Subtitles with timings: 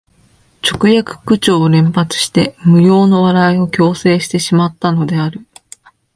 [0.63, 5.45] 直訳口調を連発して無用の笑いを強制してしまったのである